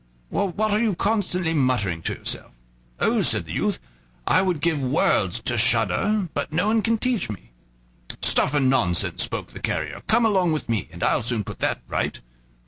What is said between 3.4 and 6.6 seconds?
the youth, "I would give worlds to shudder, but